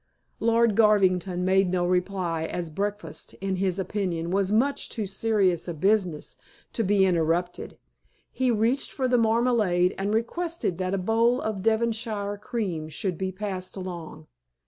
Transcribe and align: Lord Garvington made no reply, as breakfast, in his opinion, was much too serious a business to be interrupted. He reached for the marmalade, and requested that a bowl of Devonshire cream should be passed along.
Lord 0.39 0.73
Garvington 0.75 1.45
made 1.45 1.69
no 1.69 1.85
reply, 1.85 2.45
as 2.45 2.71
breakfast, 2.71 3.35
in 3.35 3.57
his 3.57 3.77
opinion, 3.77 4.31
was 4.31 4.51
much 4.51 4.89
too 4.89 5.05
serious 5.05 5.67
a 5.67 5.75
business 5.75 6.37
to 6.73 6.83
be 6.83 7.05
interrupted. 7.05 7.77
He 8.31 8.49
reached 8.49 8.91
for 8.91 9.07
the 9.07 9.19
marmalade, 9.19 9.93
and 9.99 10.11
requested 10.11 10.79
that 10.79 10.95
a 10.95 10.97
bowl 10.97 11.39
of 11.39 11.61
Devonshire 11.61 12.37
cream 12.39 12.89
should 12.89 13.15
be 13.15 13.31
passed 13.31 13.77
along. 13.77 14.25